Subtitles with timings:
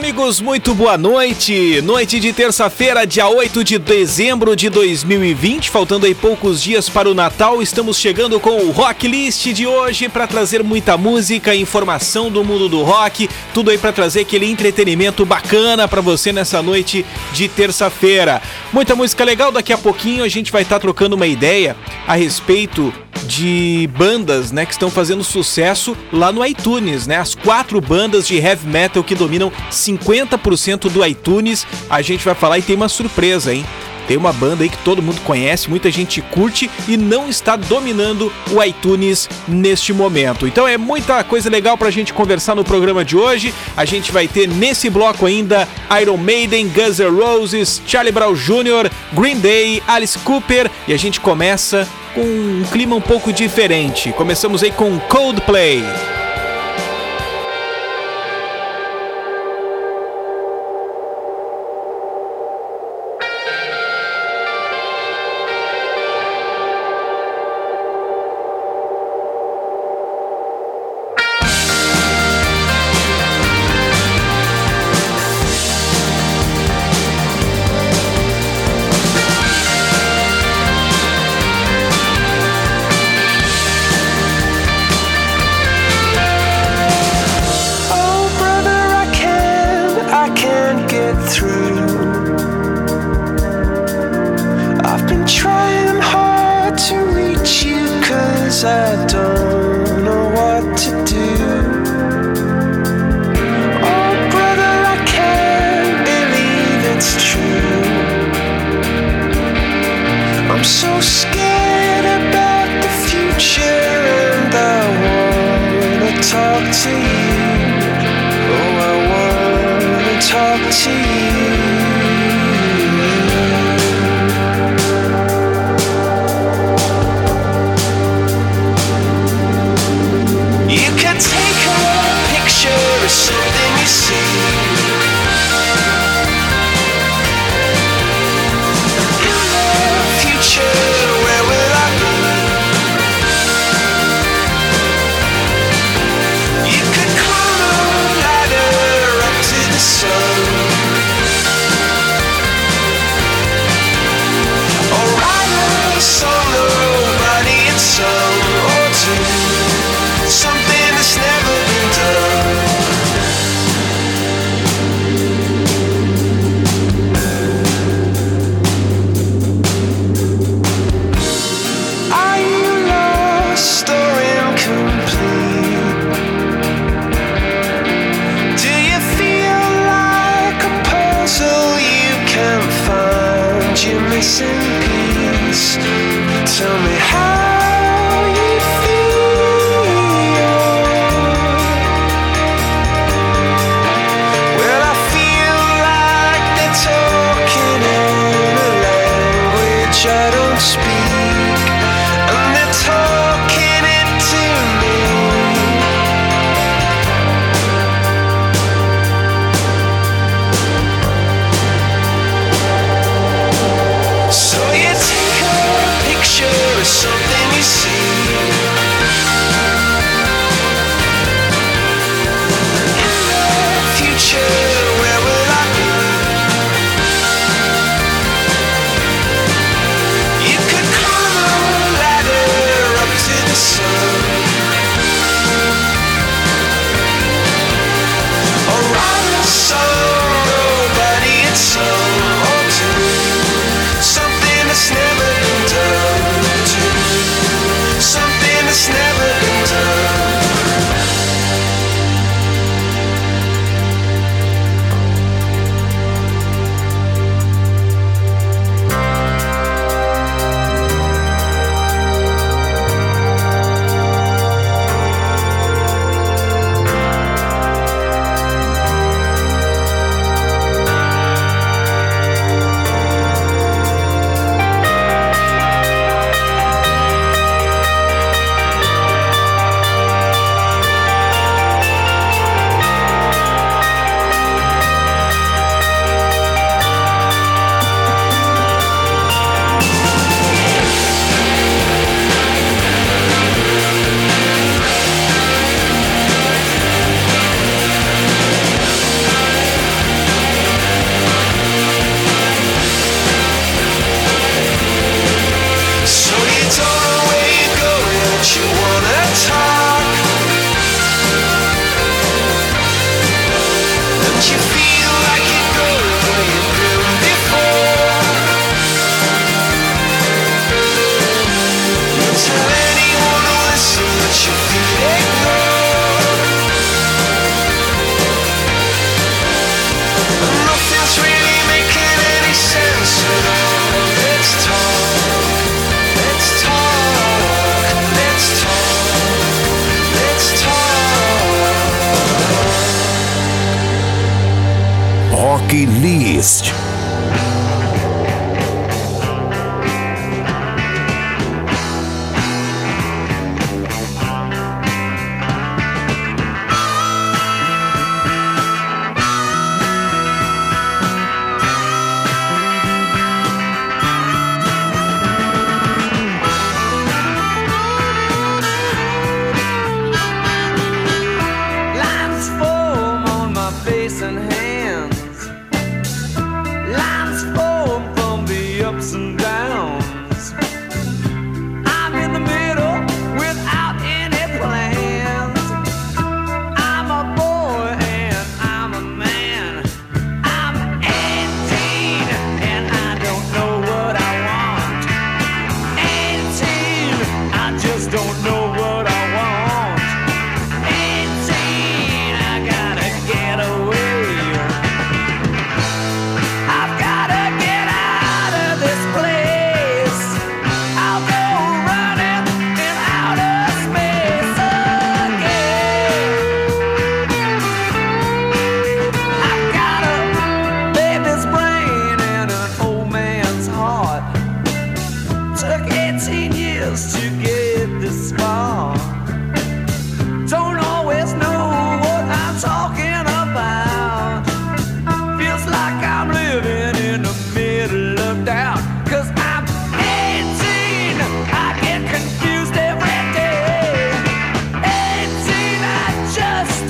[0.00, 1.82] Amigos, muito boa noite.
[1.82, 5.68] Noite de terça-feira, dia 8 de dezembro de 2020.
[5.68, 10.08] Faltando aí poucos dias para o Natal, estamos chegando com o Rock List de hoje
[10.08, 15.26] para trazer muita música, informação do mundo do rock, tudo aí para trazer aquele entretenimento
[15.26, 18.40] bacana para você nessa noite de terça-feira.
[18.72, 22.14] Muita música legal, daqui a pouquinho a gente vai estar tá trocando uma ideia a
[22.14, 22.90] respeito
[23.26, 27.16] de bandas, né, que estão fazendo sucesso lá no iTunes, né?
[27.16, 29.52] As quatro bandas de heavy metal que dominam
[29.96, 31.66] 50% do iTunes.
[31.88, 33.64] A gente vai falar e tem uma surpresa, hein?
[34.10, 38.32] Tem uma banda aí que todo mundo conhece, muita gente curte e não está dominando
[38.50, 40.48] o iTunes neste momento.
[40.48, 43.54] Então é muita coisa legal pra gente conversar no programa de hoje.
[43.76, 45.68] A gente vai ter nesse bloco ainda
[46.02, 51.20] Iron Maiden, Guns N' Roses, Charlie Brown Jr., Green Day, Alice Cooper e a gente
[51.20, 54.12] começa com um clima um pouco diferente.
[54.14, 55.84] Começamos aí com Coldplay.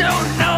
[0.00, 0.49] don't know.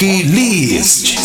[0.00, 1.18] List.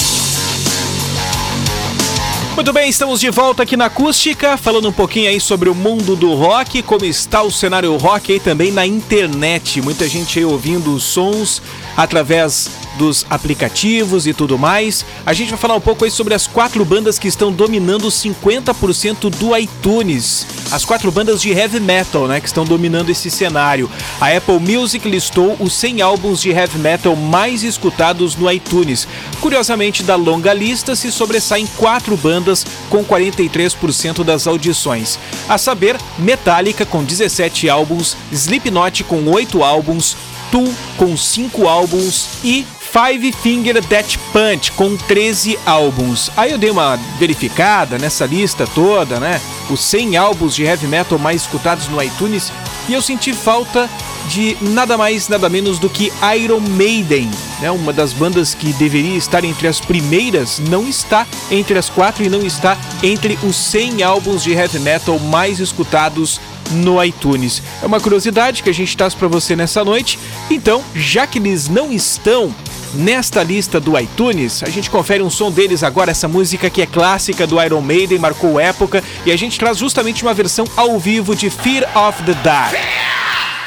[2.55, 6.15] Muito bem, estamos de volta aqui na Acústica, falando um pouquinho aí sobre o mundo
[6.15, 9.79] do rock, como está o cenário rock aí também na internet.
[9.79, 11.61] Muita gente aí ouvindo os sons
[11.95, 15.05] através dos aplicativos e tudo mais.
[15.25, 19.29] A gente vai falar um pouco aí sobre as quatro bandas que estão dominando 50%
[19.29, 20.45] do iTunes.
[20.71, 23.89] As quatro bandas de heavy metal, né, que estão dominando esse cenário.
[24.19, 29.07] A Apple Music listou os 100 álbuns de heavy metal mais escutados no iTunes.
[29.39, 35.19] Curiosamente, da longa lista se sobressaem quatro bandas com 43% das audições.
[35.47, 40.15] A saber, Metallica com 17 álbuns, Slipknot com 8 álbuns,
[40.51, 46.31] Tool com 5 álbuns e Five Finger Death Punch com 13 álbuns.
[46.37, 49.41] Aí eu dei uma verificada nessa lista toda, né?
[49.69, 52.51] Os 100 álbuns de heavy metal mais escutados no iTunes
[52.87, 53.89] e eu senti falta
[54.27, 57.29] de nada mais, nada menos do que Iron Maiden,
[57.59, 57.69] né?
[57.71, 62.29] Uma das bandas que deveria estar entre as primeiras, não está entre as quatro e
[62.29, 66.39] não está entre os 100 álbuns de heavy metal mais escutados
[66.71, 67.61] no iTunes.
[67.81, 70.19] É uma curiosidade que a gente traz para você nessa noite.
[70.49, 72.53] Então, já que eles não estão
[72.93, 76.85] nesta lista do iTunes, a gente confere um som deles agora, essa música que é
[76.85, 81.35] clássica do Iron Maiden, marcou época, e a gente traz justamente uma versão ao vivo
[81.35, 82.71] de Fear of the Dark.
[82.71, 82.81] Fear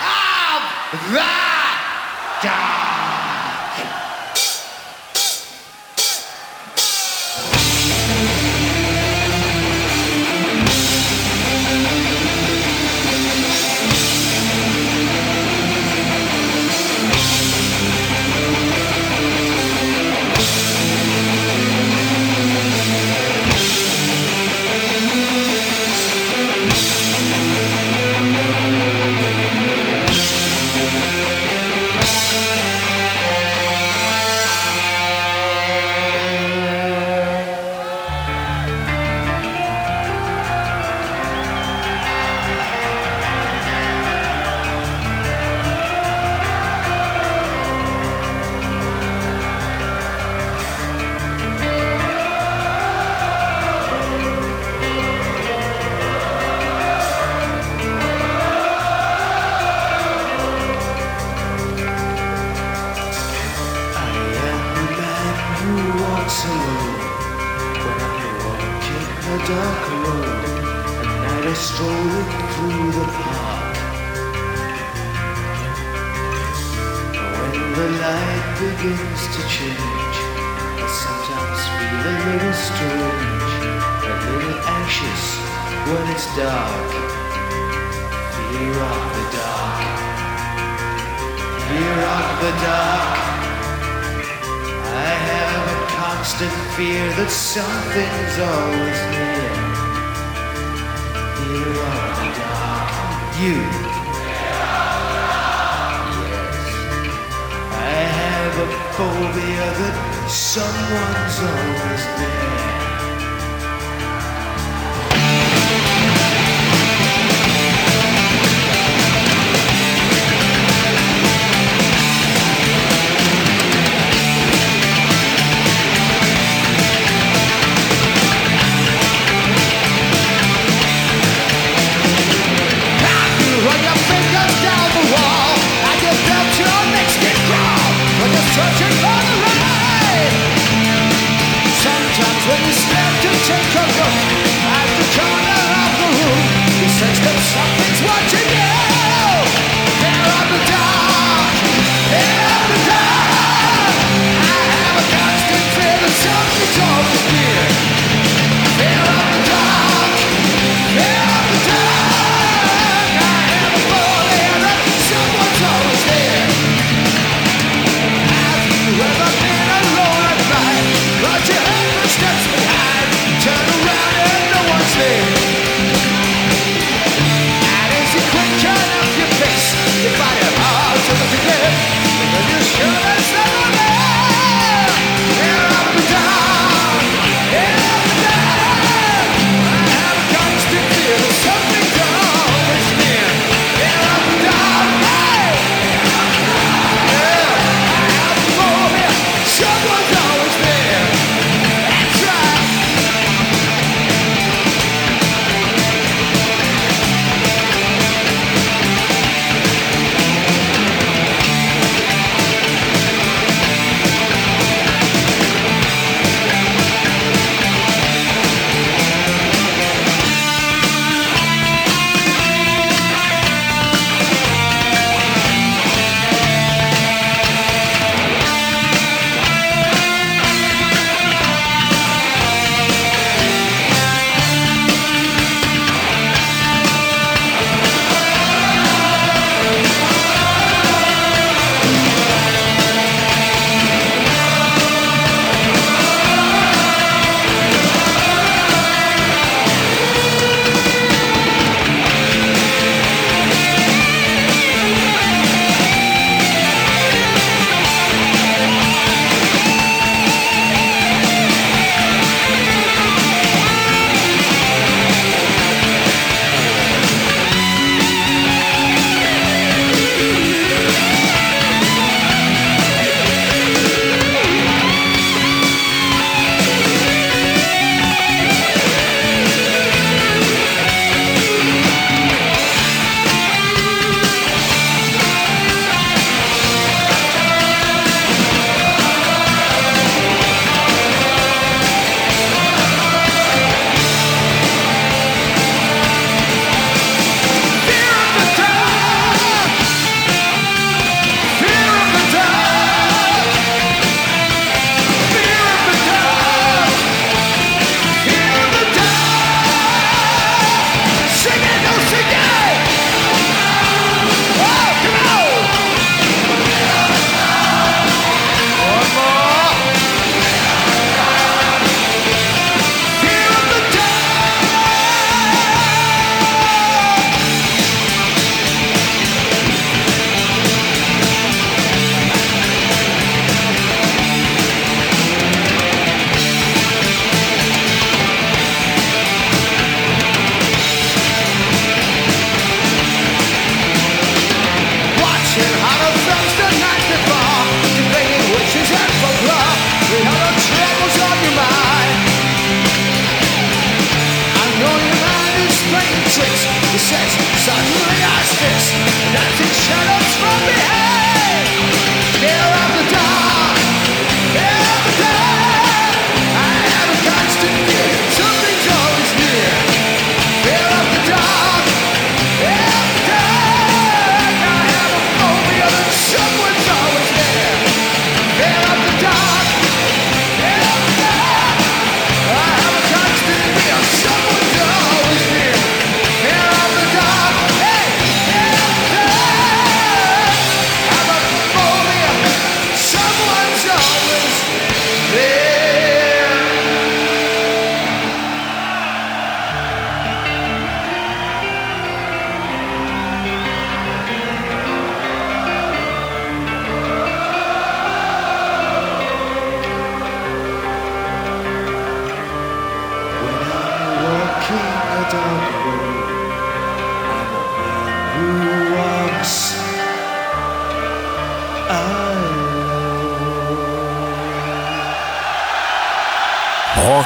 [0.03, 2.90] of the Dark.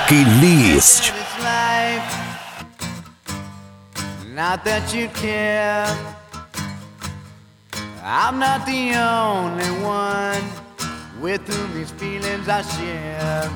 [0.05, 0.11] Rock
[0.43, 1.13] List.
[4.35, 5.87] Not that you care.
[8.03, 10.43] I'm not the only one
[11.23, 13.51] with whom these feelings I share.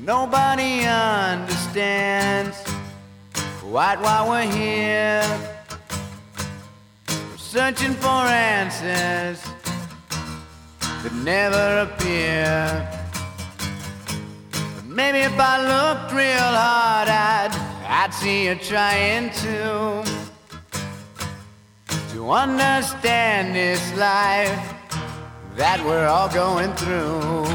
[0.00, 2.62] Nobody understands
[3.60, 5.24] quite why we're here.
[7.08, 9.42] We're searching for answers
[10.80, 12.97] that never appear.
[14.98, 17.54] Maybe if I looked real hard, I'd,
[17.86, 20.02] I'd see you trying to
[22.12, 24.58] to understand this life
[25.54, 27.47] that we're all going through.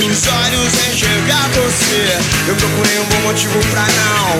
[0.00, 2.18] Outros olhos enxergar você.
[2.48, 4.38] Eu procurei um bom motivo pra não,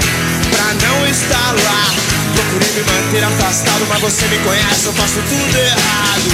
[0.51, 1.95] pra não estar lá.
[2.35, 6.31] Procurei me manter afastado, mas você me conhece, eu faço tudo errado.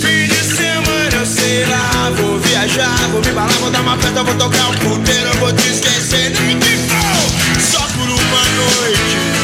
[0.00, 4.22] Fim de semana, eu sei lá, vou viajar, vou me embalar, vou dar uma festa,
[4.22, 7.60] vou tocar um puteiro, vou te esquecer, nem que for.
[7.60, 9.35] Só por uma noite,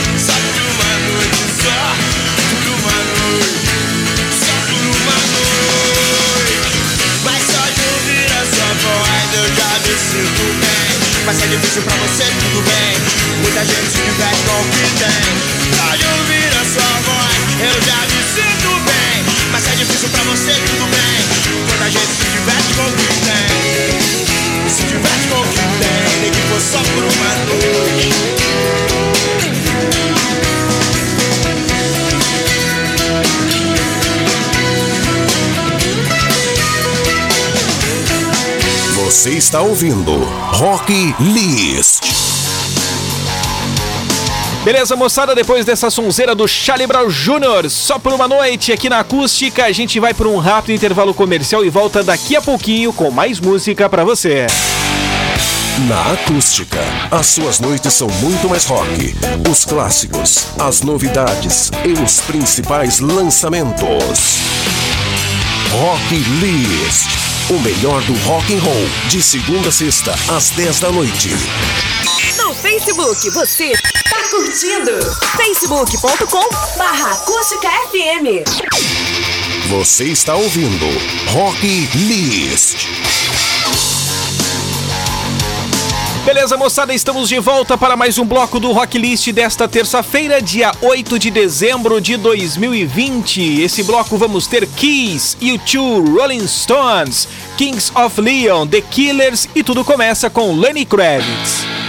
[10.13, 12.93] sinto bem Mas é difícil pra você, tudo bem.
[13.41, 15.25] Muita gente se diverte com o que tem.
[15.73, 20.23] Só de ouvir a sua voz eu já me sinto bem Mas é difícil pra
[20.25, 21.19] você, tudo bem.
[21.67, 24.69] Muita gente se diverte com o que tem.
[24.69, 29.12] Se diverte com o que tem Nem que for só por uma noite
[39.13, 42.03] Você está ouvindo Rock List.
[44.65, 49.01] Beleza, moçada, depois dessa sonzeira do Charlie Brown Jr., só por uma noite aqui na
[49.01, 53.11] Acústica, a gente vai por um rápido intervalo comercial e volta daqui a pouquinho com
[53.11, 54.47] mais música pra você.
[55.87, 59.15] Na Acústica, as suas noites são muito mais rock.
[59.47, 64.41] Os clássicos, as novidades e os principais lançamentos.
[65.71, 67.22] Rock List,
[67.53, 71.29] o melhor do rock and roll, de segunda a sexta às 10 da noite.
[72.39, 74.93] No Facebook, você tá curtindo.
[75.37, 78.49] facebook.com barra acústica FM.
[79.69, 80.87] Você está ouvindo
[81.31, 82.87] Rock List.
[86.25, 90.71] Beleza, moçada, estamos de volta para mais um bloco do Rock List desta terça-feira, dia
[90.81, 93.61] 8 de dezembro de 2020.
[93.61, 99.85] Esse bloco vamos ter Kiss, U2, Rolling Stones, Kings of Leon, The Killers e tudo
[99.85, 101.82] começa com Lenny Kravitz.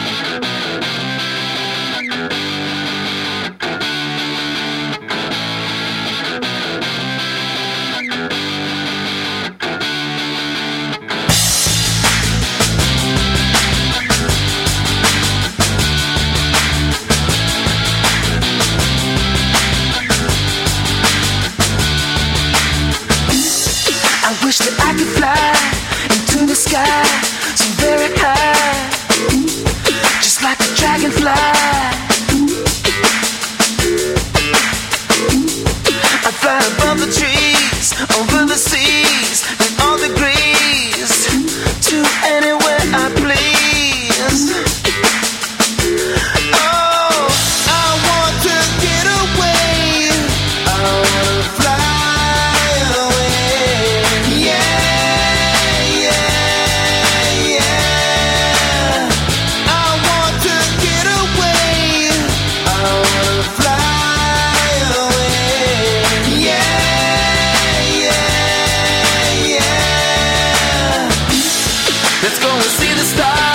[72.23, 73.52] Let's go and see the stars.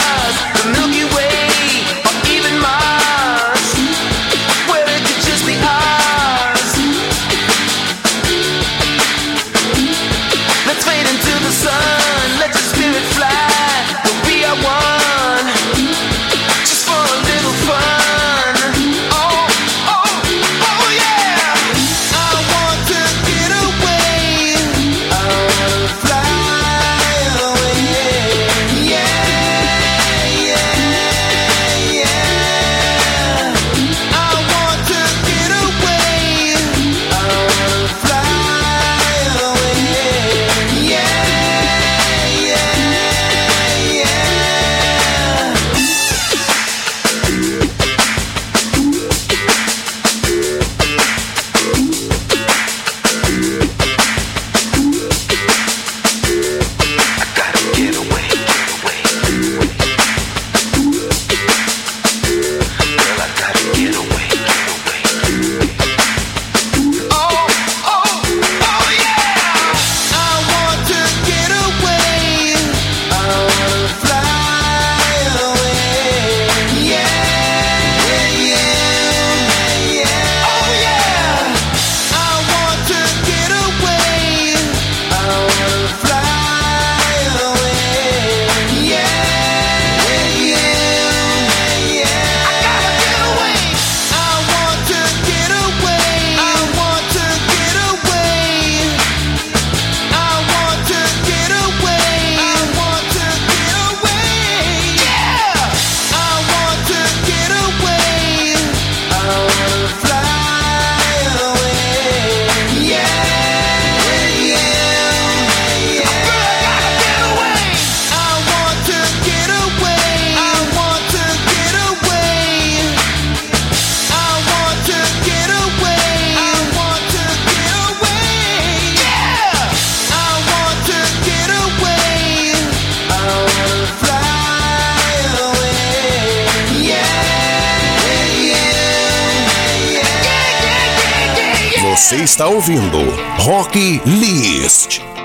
[142.39, 142.99] Está ouvindo
[143.45, 145.18] Rock List.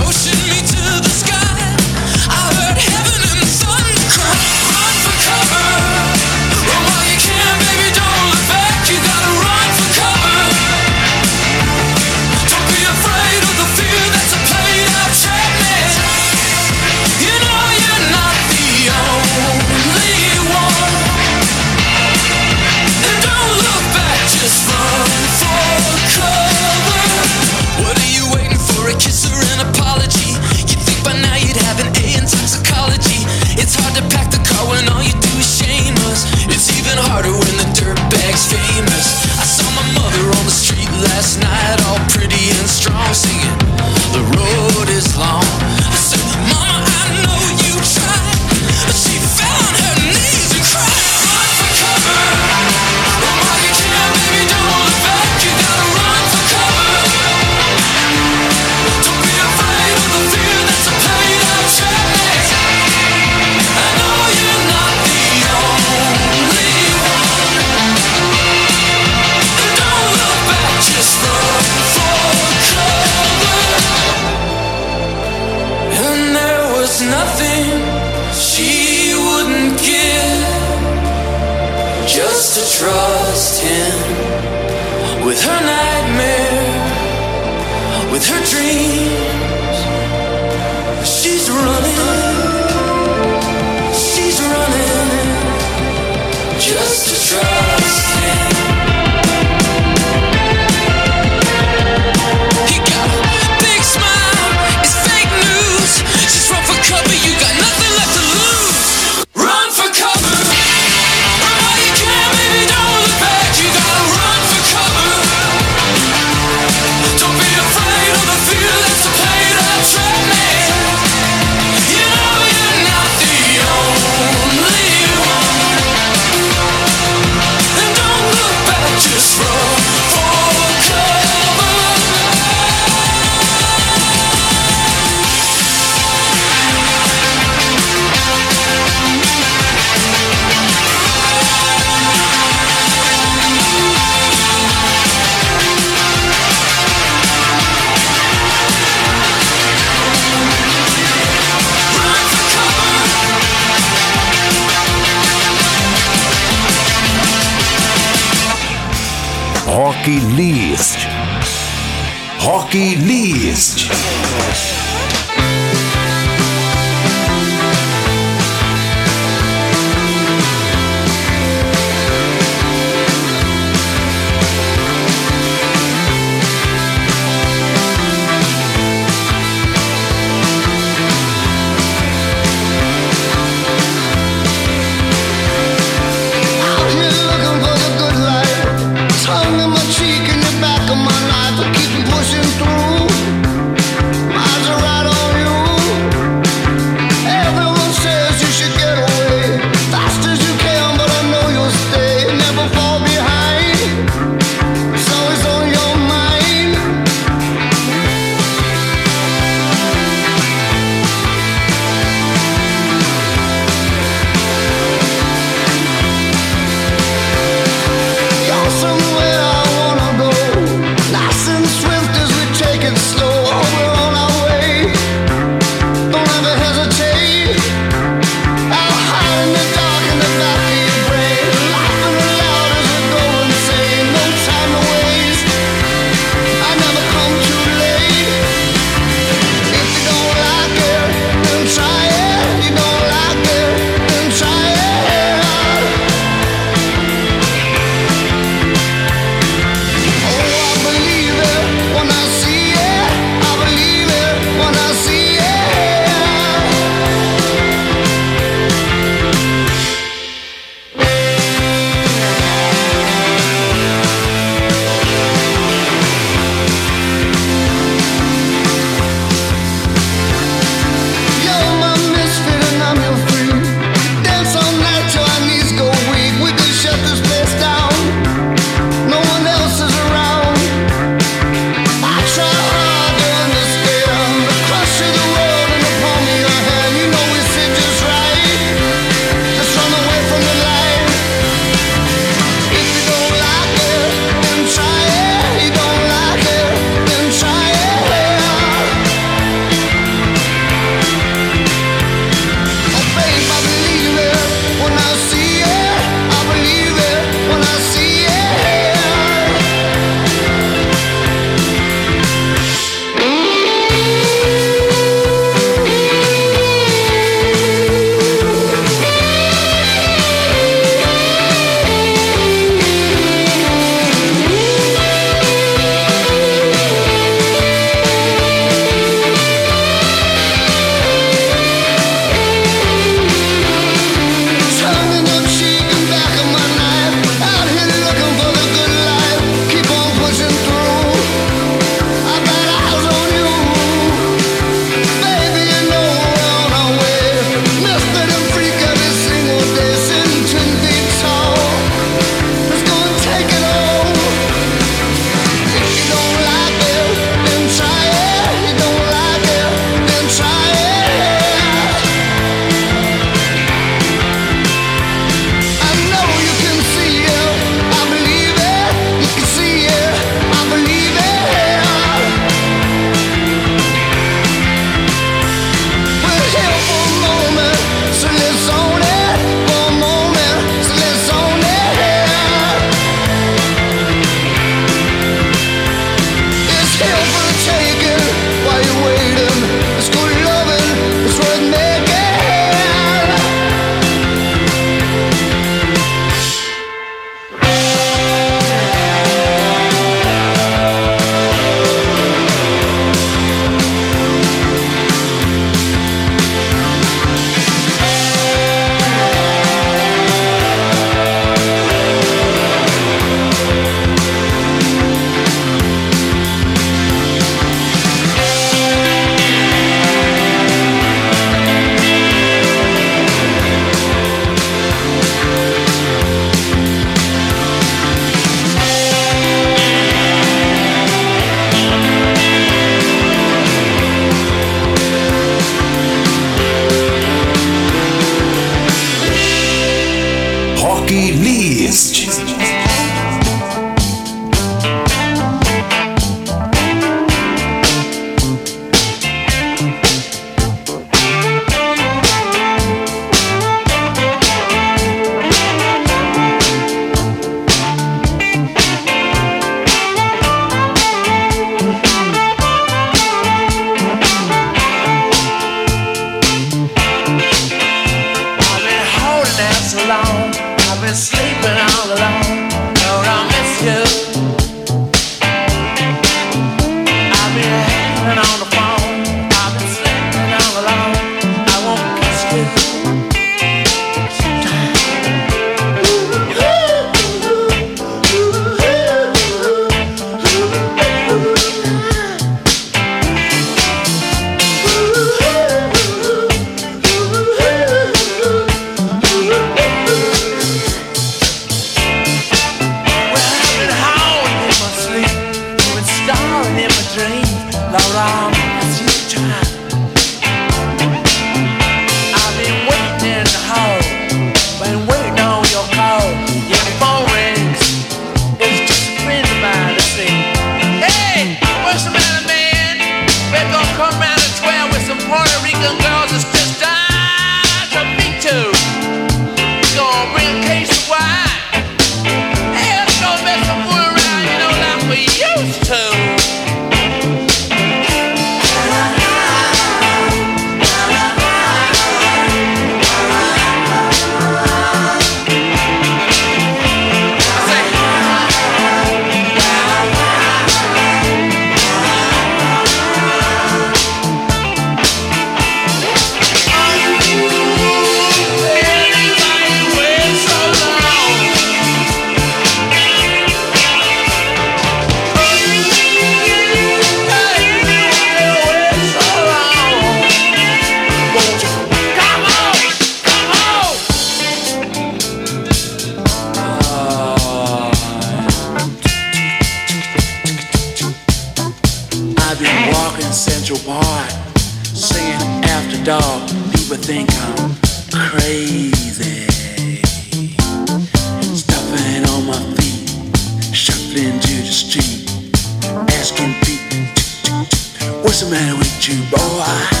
[598.31, 600.00] What's the matter with you, boy?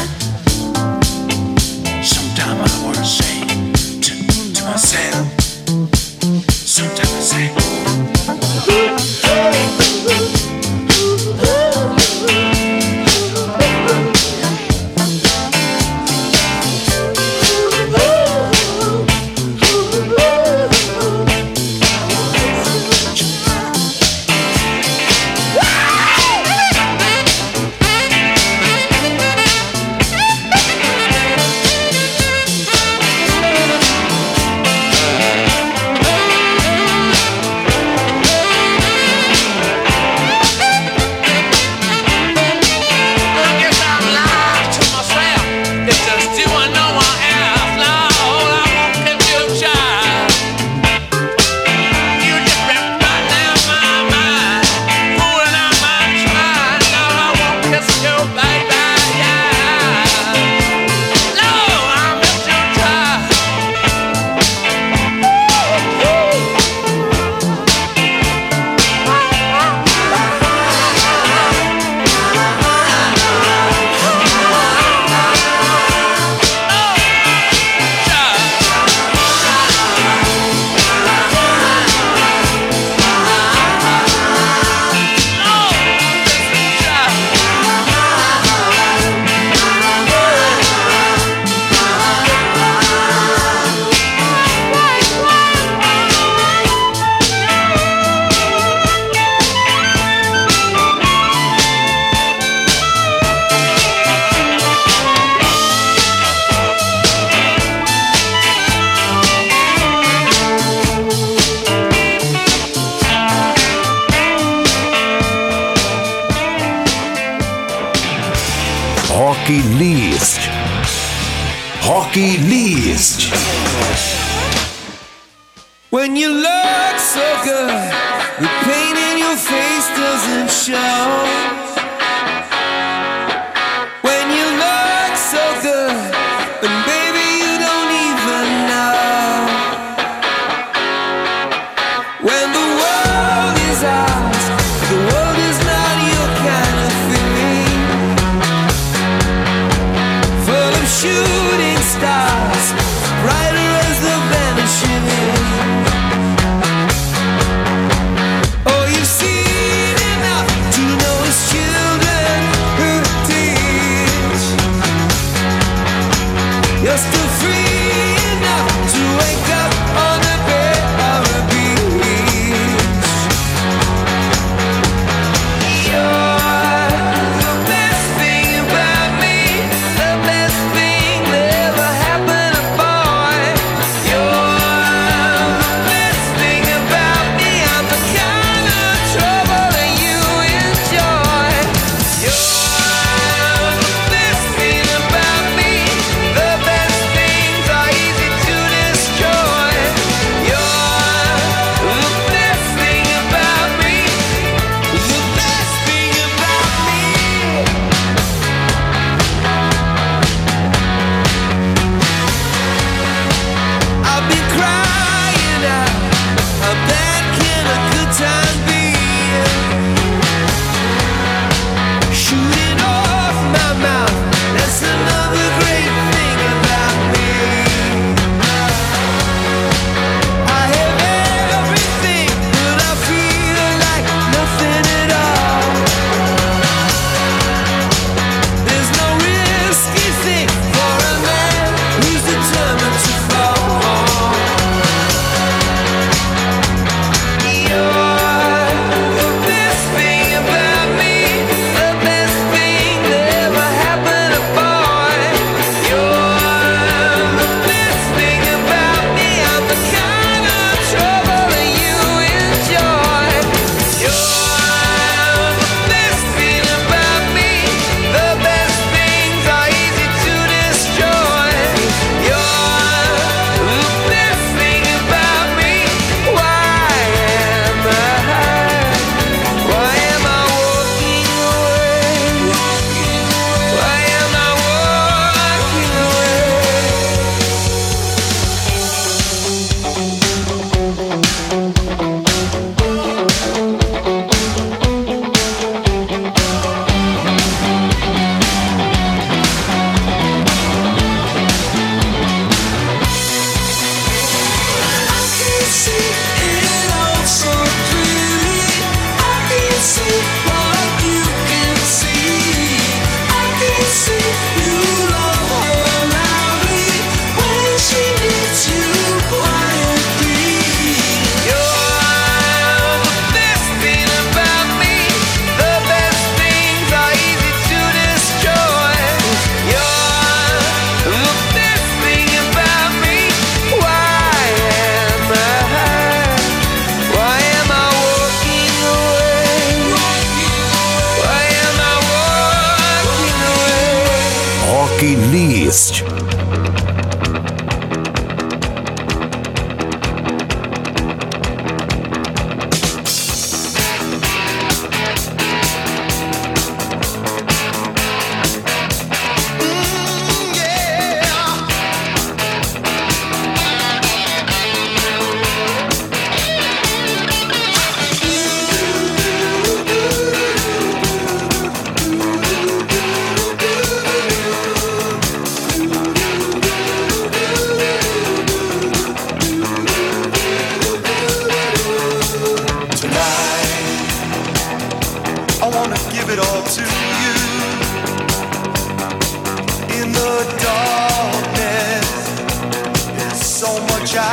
[394.13, 394.23] I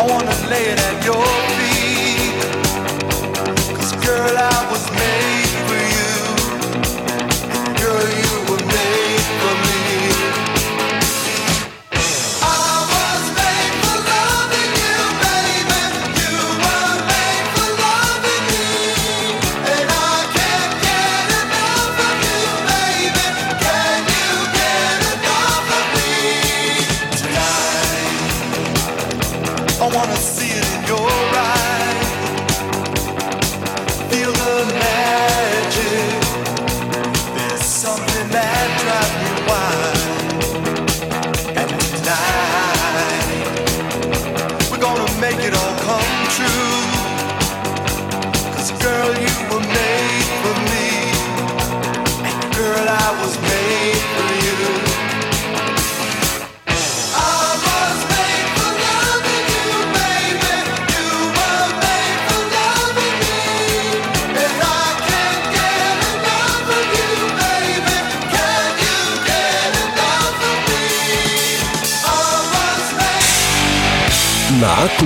[0.00, 1.53] wanna lay it at your